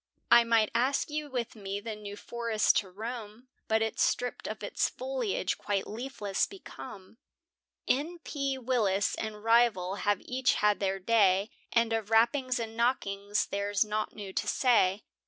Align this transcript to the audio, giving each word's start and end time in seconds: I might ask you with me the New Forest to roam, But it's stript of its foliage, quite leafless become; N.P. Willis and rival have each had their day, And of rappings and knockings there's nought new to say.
I 0.31 0.43
might 0.43 0.71
ask 0.73 1.11
you 1.11 1.29
with 1.29 1.55
me 1.55 1.79
the 1.79 1.95
New 1.95 2.15
Forest 2.17 2.77
to 2.77 2.89
roam, 2.89 3.49
But 3.67 3.83
it's 3.83 4.01
stript 4.01 4.47
of 4.47 4.63
its 4.63 4.89
foliage, 4.89 5.59
quite 5.59 5.85
leafless 5.85 6.47
become; 6.47 7.17
N.P. 7.87 8.57
Willis 8.57 9.13
and 9.13 9.43
rival 9.43 9.97
have 9.97 10.19
each 10.21 10.55
had 10.55 10.79
their 10.79 10.97
day, 10.97 11.51
And 11.71 11.93
of 11.93 12.09
rappings 12.09 12.59
and 12.59 12.75
knockings 12.75 13.45
there's 13.45 13.85
nought 13.85 14.15
new 14.15 14.33
to 14.33 14.47
say. 14.47 15.03